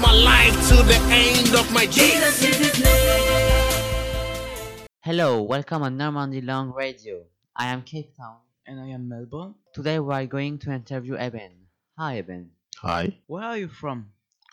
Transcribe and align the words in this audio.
my 0.00 0.12
life 0.12 0.54
to 0.68 0.76
the 0.82 0.98
end 1.10 1.54
of 1.54 1.72
my 1.72 1.86
days. 1.86 2.42
Hello, 5.02 5.42
welcome 5.42 5.82
on 5.82 5.96
Normandie 5.96 6.40
Langue 6.42 6.74
Radio. 6.74 7.22
I 7.54 7.66
am 7.68 7.82
Cape 7.82 8.16
Town. 8.16 8.36
And 8.66 8.80
I 8.80 8.88
am 8.88 9.08
Melbourne. 9.08 9.54
Today 9.74 10.00
we 10.00 10.12
are 10.12 10.26
going 10.26 10.58
to 10.58 10.72
interview 10.72 11.14
Eben. 11.16 11.52
Hi, 11.96 12.18
Eben. 12.18 12.50
Hi, 12.82 13.16
Where 13.28 13.44
are 13.44 13.56
you 13.56 13.68
from? 13.68 14.06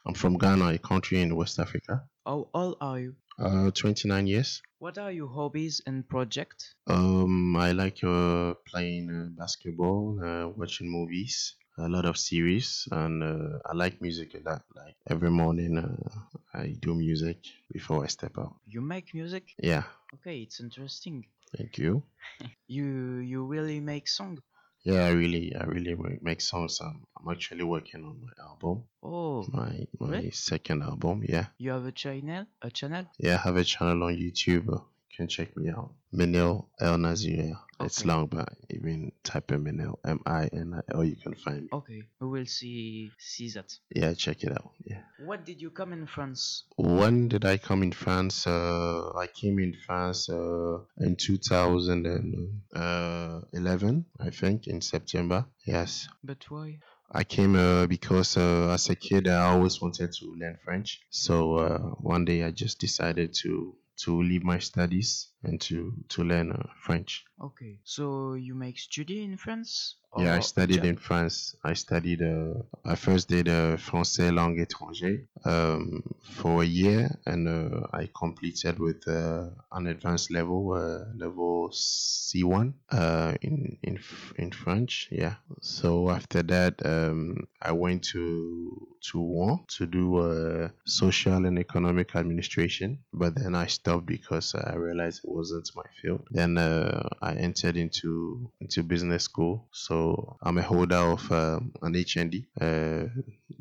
I'm 0.06 0.14
from 0.14 0.38
Ghana, 0.38 0.74
a 0.74 0.78
country 0.78 1.20
in 1.22 1.36
West 1.36 1.58
Africa. 1.60 2.04
How 2.26 2.48
old 2.54 2.78
are 2.80 3.00
you? 3.00 3.16
Uh, 3.40 3.72
29 3.72 4.28
years. 4.28 4.62
What 4.78 4.98
are 5.00 5.12
your 5.12 5.28
hobbies 5.28 5.82
and 5.88 6.08
projects? 6.08 6.76
Um, 6.88 7.56
I 7.56 7.72
like 7.72 8.04
uh, 8.04 8.54
playing 8.68 9.10
uh, 9.10 9.30
basketball, 9.36 10.20
uh, 10.24 10.50
watching 10.50 10.92
movies, 10.92 11.56
a 11.78 11.88
lot 11.90 12.06
of 12.06 12.18
series, 12.18 12.88
and 12.92 13.24
uh, 13.24 13.60
I 13.66 13.74
like 13.74 14.02
music 14.02 14.36
a 14.36 14.42
lot. 14.50 14.62
Like 14.76 14.96
every 15.10 15.30
morning, 15.32 15.78
uh, 15.78 16.10
I 16.54 16.76
do 16.80 16.94
music 16.96 17.38
before 17.72 18.04
I 18.04 18.08
step 18.08 18.38
out. 18.38 18.56
You 18.66 18.82
make 18.82 19.14
music? 19.14 19.44
Yeah, 19.58 19.84
Okay, 20.16 20.42
it's 20.42 20.60
interesting. 20.60 21.26
thank 21.58 21.78
you. 21.78 22.04
You 22.68 22.86
you 23.22 23.46
really 23.46 23.80
make 23.80 24.08
song? 24.08 24.40
Yeah, 24.84 25.06
I 25.06 25.12
really, 25.12 25.56
I 25.56 25.64
really 25.66 25.96
make 26.22 26.42
songs. 26.42 26.80
I'm, 26.82 27.06
I'm 27.18 27.30
actually 27.32 27.64
working 27.64 28.04
on 28.04 28.20
my 28.22 28.34
album, 28.44 28.84
Oh, 29.04 29.46
my 29.52 29.88
my 30.00 30.08
Really? 30.10 30.32
second 30.32 30.84
album. 30.84 31.24
Yeah, 31.28 31.48
you 31.58 31.72
have 31.72 31.86
a 31.86 31.92
channel? 31.92 32.46
A 32.62 32.70
channel? 32.72 33.06
yeah. 33.20 33.36
I 33.36 33.48
have 33.48 33.58
a 33.58 33.64
channel 33.64 34.04
on 34.04 34.16
YouTube. 34.16 34.68
Uh, 35.14 35.18
can 35.18 35.28
check 35.28 35.56
me 35.58 35.70
out. 35.70 35.92
Minil 36.14 36.68
El 36.80 36.98
Nazir. 36.98 37.58
It's 37.80 38.06
long, 38.06 38.28
but 38.28 38.50
even 38.70 39.12
type 39.24 39.52
in 39.52 39.64
Minil 39.64 39.98
M 40.06 40.20
I 40.26 40.48
N 40.54 40.74
I 40.74 40.82
L, 40.96 41.04
you 41.04 41.16
can 41.18 41.34
find 41.36 41.64
me. 41.64 41.70
Okay, 41.74 42.04
we 42.22 42.28
will 42.28 42.46
see 42.46 43.12
see 43.20 43.50
that. 43.52 43.74
Yeah, 43.94 44.14
check 44.14 44.44
it 44.44 44.52
out. 44.52 44.72
Yeah. 44.86 45.02
What 45.26 45.46
did 45.46 45.62
you 45.62 45.72
come 45.72 45.94
in 45.94 46.08
France? 46.08 46.64
When 46.78 47.28
did 47.28 47.44
I 47.46 47.58
come 47.58 47.84
in 47.84 47.92
France? 47.92 48.48
Uh, 48.48 49.12
I 49.18 49.28
came 49.28 49.60
in 49.60 49.76
France 49.86 50.30
uh, 50.30 50.80
in 51.00 51.16
2011, 51.18 54.06
I 54.20 54.30
think, 54.30 54.68
in 54.68 54.82
September. 54.82 55.46
Yes. 55.66 56.08
But 56.24 56.50
why? 56.50 56.80
I 57.12 57.24
came 57.24 57.56
uh, 57.56 57.86
because 57.86 58.38
uh, 58.38 58.70
as 58.72 58.90
a 58.90 58.96
kid 58.96 59.28
I 59.28 59.52
always 59.52 59.80
wanted 59.82 60.14
to 60.14 60.36
learn 60.40 60.58
French. 60.64 61.02
So 61.10 61.58
uh, 61.58 61.80
one 62.00 62.26
day 62.26 62.44
I 62.44 62.52
just 62.52 62.80
decided 62.80 63.34
to 63.44 63.76
to 63.98 64.22
leave 64.24 64.44
my 64.44 64.60
studies 64.60 65.30
and 65.44 65.60
to 65.62 65.94
to 66.10 66.24
learn 66.24 66.52
uh, 66.52 66.64
French. 66.76 67.26
Okay, 67.42 67.80
so 67.84 68.34
you 68.34 68.56
make 68.56 68.80
study 68.80 69.24
in 69.24 69.38
France? 69.38 69.96
Yeah, 70.16 70.36
I 70.36 70.40
studied 70.42 70.86
in 70.86 70.98
France. 70.98 71.56
I 71.64 71.74
studied. 71.74 72.22
Uh, 72.22 72.62
I 72.86 72.96
first 72.96 73.30
did 73.30 73.50
uh, 73.50 73.78
français 73.78 74.32
langue 74.32 74.60
étrangère 74.60 75.26
um, 75.44 76.04
for 76.22 76.62
a 76.62 76.66
year, 76.66 77.10
and 77.26 77.48
uh, 77.48 77.88
I 77.92 78.10
completed 78.14 78.78
with 78.78 79.08
uh, 79.08 79.50
an 79.72 79.88
advanced 79.88 80.30
level, 80.30 80.74
uh, 80.74 81.06
level 81.18 81.70
C1 81.72 82.74
uh, 82.92 83.34
in 83.42 83.78
in 83.82 84.00
in 84.38 84.52
French. 84.52 85.10
Yeah. 85.12 85.36
So 85.62 86.12
after 86.12 86.44
that, 86.44 86.86
um, 86.86 87.48
I 87.60 87.72
went 87.72 88.04
to 88.14 88.88
to 89.12 89.20
Rouen 89.20 89.66
to 89.78 89.86
do 89.88 90.18
uh, 90.18 90.70
social 90.86 91.46
and 91.46 91.58
economic 91.58 92.16
administration, 92.16 93.00
but 93.12 93.36
then 93.36 93.56
I 93.56 93.66
stopped 93.66 94.06
because 94.06 94.54
I 94.56 94.76
realized 94.76 95.22
it 95.24 95.30
wasn't 95.34 95.70
my 95.76 95.84
field. 96.02 96.22
Then 96.32 96.58
uh, 96.58 97.10
I 97.22 97.34
entered 97.34 97.78
into 97.78 98.52
into 98.62 98.84
business 98.84 99.24
school. 99.24 99.68
So 99.72 100.38
I'm 100.42 100.58
a 100.58 100.62
holder 100.62 101.04
of 101.16 101.32
um, 101.32 101.74
an 101.82 101.94
HND, 101.94 102.46
uh, 102.62 103.08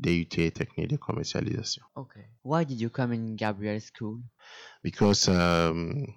DUT 0.01 0.55
Technique 0.55 0.89
de 0.89 0.99
Commercialisation. 0.99 1.81
Okay. 1.97 2.27
Why 2.43 2.65
did 2.65 2.81
you 2.81 2.91
come 2.91 3.13
in 3.13 3.37
Gabriel's 3.37 3.85
school? 3.85 4.21
because 4.83 5.29
um, 5.29 6.15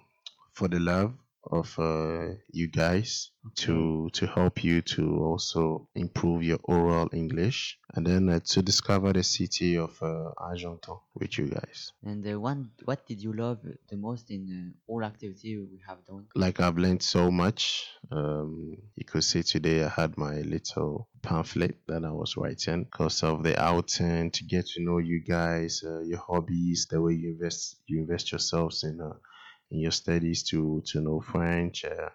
for 0.52 0.68
the 0.68 0.80
love 0.80 1.12
of 1.50 1.78
uh, 1.78 2.34
you 2.50 2.68
guys 2.68 3.30
to 3.54 4.10
to 4.12 4.26
help 4.26 4.64
you 4.64 4.82
to 4.82 5.18
also 5.22 5.88
improve 5.94 6.42
your 6.42 6.58
oral 6.64 7.08
English 7.12 7.78
and 7.94 8.06
then 8.06 8.28
uh, 8.28 8.40
to 8.44 8.62
discover 8.62 9.12
the 9.12 9.22
city 9.22 9.76
of 9.76 9.96
uh, 10.02 10.30
Argentan 10.36 10.98
with 11.14 11.38
you 11.38 11.46
guys. 11.46 11.92
And 12.04 12.26
uh, 12.26 12.40
one, 12.40 12.70
what 12.84 13.06
did 13.06 13.22
you 13.22 13.32
love 13.32 13.58
the 13.88 13.96
most 13.96 14.30
in 14.30 14.74
uh, 14.88 14.92
all 14.92 15.04
activity 15.04 15.56
we 15.58 15.80
have 15.86 16.04
done? 16.04 16.26
Like 16.34 16.60
I've 16.60 16.78
learned 16.78 17.02
so 17.02 17.30
much. 17.30 17.86
Um, 18.10 18.76
you 18.96 19.04
could 19.04 19.24
see 19.24 19.42
today 19.42 19.84
I 19.84 19.88
had 19.88 20.18
my 20.18 20.40
little 20.40 21.08
pamphlet 21.22 21.76
that 21.86 22.04
I 22.04 22.10
was 22.10 22.36
writing 22.36 22.84
because 22.84 23.22
of 23.22 23.42
the 23.42 23.60
outing 23.60 24.30
to 24.32 24.44
get 24.44 24.66
to 24.66 24.82
know 24.82 24.98
you 24.98 25.22
guys, 25.22 25.82
uh, 25.84 26.00
your 26.00 26.18
hobbies, 26.18 26.86
the 26.90 27.00
way 27.00 27.14
you 27.14 27.30
invest 27.30 27.76
you 27.86 28.00
invest 28.00 28.32
yourselves 28.32 28.84
in 28.84 29.00
uh, 29.00 29.14
in 29.70 29.80
your 29.80 29.92
studies 29.92 30.42
to 30.50 30.82
to 30.86 31.00
know 31.00 31.20
French. 31.20 31.84
Uh, 31.84 32.10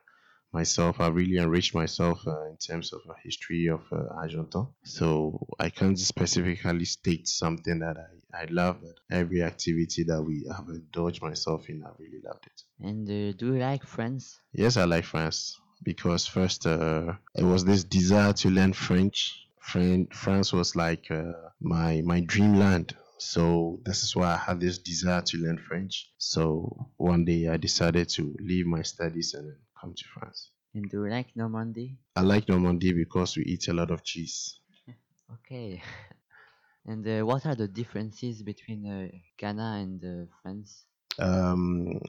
myself, 0.53 0.99
I 0.99 1.07
really 1.07 1.37
enriched 1.37 1.73
myself 1.73 2.27
uh, 2.27 2.45
in 2.49 2.57
terms 2.57 2.91
of 2.93 3.01
a 3.09 3.15
history 3.23 3.67
of 3.67 3.81
uh, 3.91 4.03
Argentan. 4.21 4.67
So 4.83 5.47
I 5.59 5.69
can't 5.69 5.97
specifically 5.97 6.85
state 6.85 7.27
something 7.27 7.79
that 7.79 7.95
I, 7.97 8.41
I 8.41 8.45
love, 8.49 8.81
but 8.81 8.95
every 9.09 9.43
activity 9.43 10.03
that 10.03 10.21
we 10.21 10.45
have 10.53 10.67
indulged 10.67 11.21
myself 11.21 11.69
in, 11.69 11.83
I 11.83 11.89
really 11.99 12.21
loved 12.23 12.47
it. 12.47 12.63
And 12.79 13.07
uh, 13.07 13.37
do 13.37 13.53
you 13.53 13.59
like 13.59 13.85
France? 13.85 14.39
Yes, 14.53 14.77
I 14.77 14.85
like 14.85 15.05
France 15.05 15.59
because 15.83 16.27
first 16.27 16.65
uh, 16.67 17.13
it 17.35 17.43
was 17.43 17.63
this 17.65 17.83
desire 17.83 18.33
to 18.33 18.49
learn 18.49 18.73
French. 18.73 19.47
Fran- 19.59 20.07
France 20.07 20.51
was 20.51 20.75
like 20.75 21.09
uh, 21.11 21.31
my 21.61 22.01
my 22.03 22.19
dreamland. 22.21 22.95
So 23.21 23.79
this 23.85 24.03
is 24.03 24.15
why 24.15 24.33
I 24.33 24.37
had 24.37 24.59
this 24.59 24.79
desire 24.79 25.21
to 25.21 25.37
learn 25.37 25.57
French. 25.59 26.11
So 26.17 26.91
one 26.97 27.23
day 27.25 27.47
I 27.47 27.57
decided 27.57 28.09
to 28.09 28.35
leave 28.39 28.65
my 28.65 28.81
studies 28.81 29.33
and 29.33 29.57
come 29.79 29.93
to 29.95 30.03
France. 30.13 30.51
And 30.73 30.89
do 30.89 31.05
you 31.05 31.09
like 31.09 31.33
Normandy? 31.37 31.97
I 32.15 32.21
like 32.21 32.47
Normandy 32.49 32.93
because 32.93 33.37
we 33.37 33.43
eat 33.43 33.67
a 33.67 33.73
lot 33.73 33.91
of 33.91 34.03
cheese. 34.03 34.59
Okay. 35.33 35.81
and 36.85 37.07
uh, 37.07 37.25
what 37.25 37.45
are 37.45 37.55
the 37.55 37.67
differences 37.67 38.43
between 38.43 38.85
uh, 38.87 39.09
Ghana 39.37 39.79
and 39.83 40.03
uh, 40.03 40.31
France? 40.41 40.85
um 41.19 41.99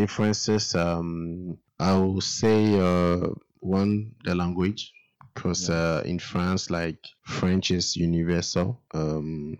differences 0.00 0.74
um 0.74 1.10
i 1.78 1.92
will 1.98 2.20
say 2.20 2.58
uh 2.90 3.28
one 3.60 3.92
the 4.24 4.34
language 4.34 4.92
because 5.34 5.68
uh 5.70 6.02
in 6.12 6.18
france 6.18 6.70
like 6.70 6.98
french 7.38 7.70
is 7.70 7.96
universal 7.96 8.68
um 8.94 9.58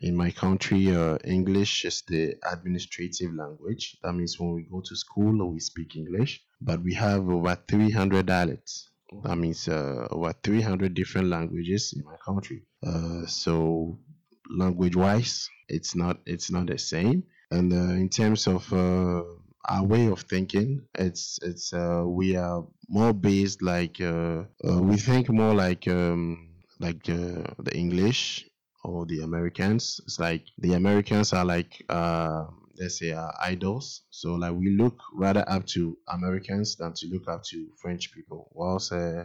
in 0.00 0.16
my 0.16 0.30
country 0.30 0.94
uh, 0.94 1.16
english 1.24 1.84
is 1.84 2.02
the 2.08 2.34
administrative 2.52 3.32
language. 3.34 3.96
That 4.02 4.12
means 4.14 4.38
when 4.38 4.52
we 4.54 4.62
go 4.62 4.80
to 4.80 4.96
school 4.96 5.50
we 5.52 5.60
speak 5.60 5.96
english 5.96 6.42
but 6.60 6.82
we 6.82 6.94
have 6.94 7.28
over 7.28 7.56
300 7.68 8.26
dialects. 8.26 8.90
That 9.22 9.36
means 9.36 9.68
uh, 9.68 10.08
over 10.10 10.32
300 10.42 10.94
different 10.94 11.28
languages 11.28 11.94
in 11.96 12.04
my 12.04 12.16
country. 12.16 12.62
Uh, 12.84 13.26
so 13.26 13.98
language 14.50 14.96
wise 14.96 15.48
it's 15.68 15.94
not 15.94 16.18
it's 16.26 16.50
not 16.50 16.66
the 16.66 16.78
same. 16.78 17.24
And 17.50 17.72
uh, 17.72 17.94
in 17.94 18.08
terms 18.08 18.46
of 18.46 18.72
uh, 18.72 19.22
our 19.64 19.84
way 19.84 20.06
of 20.06 20.22
thinking 20.22 20.82
it's 20.94 21.38
it's 21.42 21.72
uh, 21.72 22.04
we 22.06 22.36
are 22.36 22.64
more 22.88 23.12
based 23.12 23.62
like 23.62 23.98
we 23.98 24.96
think 24.96 25.28
more 25.28 25.54
like 25.54 25.86
um, 25.88 26.48
like 26.78 27.08
uh, 27.08 27.42
the 27.58 27.72
english 27.74 28.46
or 28.86 29.04
the 29.06 29.20
americans. 29.20 30.00
It's 30.04 30.18
like 30.18 30.44
the 30.58 30.74
americans 30.74 31.32
are 31.32 31.44
like 31.44 31.84
uh, 31.88 32.44
let's 32.78 32.98
say 33.00 33.12
uh, 33.12 33.30
idols. 33.40 34.02
So 34.10 34.34
like 34.34 34.52
we 34.52 34.76
look 34.76 34.98
rather 35.14 35.44
up 35.48 35.66
to 35.74 35.98
americans 36.08 36.76
than 36.76 36.92
to 36.94 37.06
look 37.08 37.28
up 37.28 37.42
to 37.50 37.68
french 37.82 38.12
people 38.12 38.48
whilst 38.52 38.92
uh, 38.92 39.24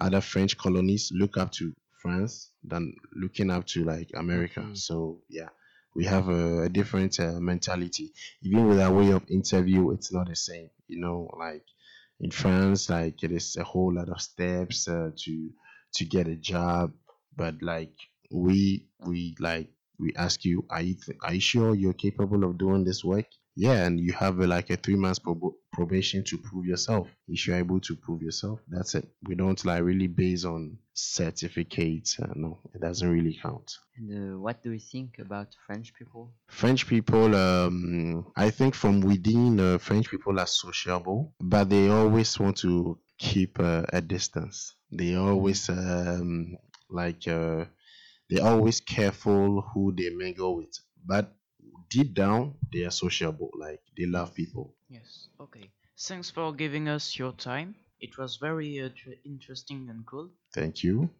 other 0.00 0.20
french 0.20 0.56
colonies 0.58 1.12
look 1.14 1.36
up 1.36 1.52
to 1.52 1.72
france 2.02 2.50
than 2.64 2.94
looking 3.14 3.50
up 3.50 3.66
to 3.66 3.84
like 3.84 4.10
america. 4.14 4.60
Okay. 4.60 4.74
so 4.74 5.20
yeah 5.28 5.48
we 5.94 6.04
have 6.04 6.28
a, 6.28 6.62
a 6.62 6.68
different 6.68 7.18
uh, 7.18 7.40
mentality. 7.40 8.12
Even 8.42 8.68
with 8.68 8.80
our 8.80 8.92
way 8.92 9.10
of 9.10 9.22
interview 9.30 9.90
it's 9.92 10.12
not 10.12 10.28
the 10.28 10.36
same 10.36 10.70
you 10.88 11.00
know 11.00 11.28
like 11.38 11.64
in 12.20 12.30
france 12.30 12.88
like 12.90 13.22
it 13.22 13.32
is 13.32 13.56
a 13.56 13.64
whole 13.64 13.92
lot 13.94 14.08
of 14.08 14.20
steps 14.20 14.88
uh, 14.88 15.10
to 15.16 15.50
to 15.94 16.04
get 16.04 16.26
a 16.28 16.36
job. 16.36 16.92
But 17.36 17.62
like 17.62 17.94
we 18.30 18.86
we 19.06 19.34
like 19.38 19.68
we 19.98 20.12
ask 20.16 20.44
you 20.44 20.64
are 20.70 20.82
you 20.82 20.94
th- 20.94 21.18
are 21.22 21.34
you 21.34 21.40
sure 21.40 21.74
you're 21.74 21.92
capable 21.92 22.44
of 22.44 22.58
doing 22.58 22.84
this 22.84 23.04
work 23.04 23.26
yeah 23.56 23.84
and 23.84 24.00
you 24.00 24.12
have 24.12 24.38
a, 24.40 24.46
like 24.46 24.70
a 24.70 24.76
three 24.76 24.94
months 24.96 25.18
prob- 25.18 25.54
probation 25.72 26.22
to 26.24 26.38
prove 26.38 26.64
yourself 26.66 27.08
if 27.28 27.46
you're 27.46 27.56
able 27.56 27.80
to 27.80 27.94
prove 27.96 28.22
yourself 28.22 28.60
that's 28.68 28.94
it 28.94 29.06
we 29.26 29.34
don't 29.34 29.64
like 29.64 29.82
really 29.82 30.06
base 30.06 30.44
on 30.44 30.78
certificates 30.94 32.18
uh, 32.20 32.32
no 32.34 32.60
it 32.74 32.80
doesn't 32.80 33.10
really 33.10 33.36
count 33.42 33.72
And 33.96 34.34
uh, 34.34 34.38
what 34.38 34.62
do 34.62 34.72
you 34.72 34.78
think 34.78 35.18
about 35.18 35.48
French 35.66 35.92
people? 35.94 36.32
French 36.48 36.86
people, 36.86 37.34
um, 37.34 38.26
I 38.36 38.50
think 38.50 38.74
from 38.74 39.00
within, 39.00 39.58
uh, 39.60 39.78
French 39.78 40.10
people 40.10 40.38
are 40.40 40.46
sociable, 40.46 41.34
but 41.40 41.68
they 41.68 41.88
always 41.88 42.38
want 42.38 42.56
to 42.58 42.98
keep 43.18 43.58
uh, 43.60 43.82
a 43.92 44.00
distance. 44.00 44.74
They 44.90 45.14
always 45.16 45.68
um, 45.68 46.56
like 46.88 47.26
uh, 47.28 47.64
they're 48.30 48.46
always 48.46 48.80
careful 48.80 49.62
who 49.74 49.92
they 49.94 50.10
mingle 50.10 50.56
with, 50.56 50.74
but 51.04 51.36
deep 51.90 52.14
down 52.14 52.56
they 52.72 52.84
are 52.84 52.90
sociable. 52.92 53.50
Like 53.54 53.82
they 53.98 54.06
love 54.06 54.34
people. 54.34 54.76
Yes. 54.90 55.28
Okay. 55.40 55.72
Thanks 55.98 56.30
for 56.30 56.52
giving 56.52 56.86
us 56.88 57.18
your 57.18 57.32
time. 57.32 57.76
It 57.98 58.18
was 58.18 58.36
very 58.36 58.78
uh, 58.80 58.90
tr- 58.94 59.20
interesting 59.24 59.88
and 59.88 60.04
cool. 60.06 60.30
Thank 60.52 60.82
you. 60.84 61.10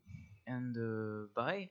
And 0.47 0.77
uh, 0.77 1.29
bye. 1.35 1.71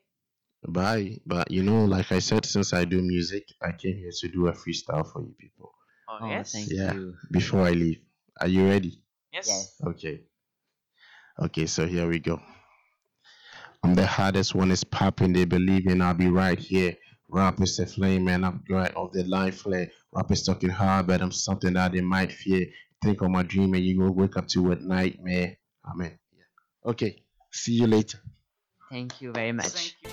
Bye. 0.67 1.19
But 1.25 1.51
you 1.51 1.63
know, 1.63 1.83
like 1.85 2.11
I 2.13 2.19
said, 2.19 2.45
since 2.45 2.71
I 2.73 2.85
do 2.85 3.01
music, 3.01 3.43
I 3.61 3.71
came 3.73 3.97
here 3.97 4.11
to 4.21 4.27
do 4.29 4.47
a 4.47 4.53
freestyle 4.53 5.05
for 5.11 5.21
you 5.21 5.33
people 5.37 5.73
Oh, 6.07 6.19
Oh, 6.21 6.27
yes. 6.29 6.51
thank 6.51 6.71
Yeah. 6.71 6.93
you. 6.93 7.15
before 7.31 7.61
I 7.61 7.71
leave. 7.71 8.01
Are 8.41 8.47
you 8.47 8.67
ready? 8.67 9.03
Yes. 9.33 9.47
Yes. 9.47 9.81
Okay. 9.83 10.23
Okay, 11.39 11.65
so 11.65 11.87
here 11.87 12.07
we 12.07 12.19
go. 12.19 12.41
I'm 13.83 13.95
the 13.95 14.05
hardest 14.05 14.55
one 14.55 14.71
is 14.71 14.83
popping. 14.83 15.33
They 15.33 15.45
believe 15.45 15.87
in 15.87 16.01
I'll 16.01 16.13
be 16.13 16.27
right 16.27 16.59
here. 16.59 16.95
Rap 17.29 17.61
is 17.61 17.79
a 17.79 17.85
flame, 17.85 18.25
man. 18.25 18.43
I'm 18.43 18.63
right 18.69 18.93
off 18.95 19.11
the 19.11 19.23
line 19.23 19.51
flare. 19.51 19.91
Rap 20.11 20.31
is 20.31 20.43
talking 20.43 20.69
hard, 20.69 21.07
but 21.07 21.21
I'm 21.21 21.31
something 21.31 21.73
that 21.73 21.91
they 21.91 22.01
might 22.01 22.31
fear. 22.31 22.65
Think 23.03 23.21
of 23.21 23.29
my 23.31 23.43
dream 23.43 23.73
and 23.73 23.83
you 23.83 23.99
go 23.99 24.11
wake 24.11 24.35
up 24.35 24.47
to 24.49 24.71
a 24.71 24.75
nightmare. 24.75 25.57
Amen. 25.89 26.19
Yeah. 26.33 26.89
Okay. 26.91 27.23
See 27.51 27.73
you 27.73 27.87
later. 27.87 28.19
Thank 28.89 29.21
you 29.21 29.31
very 29.31 29.51
much. 29.51 29.67
Thank 29.67 29.93
you. 30.01 30.07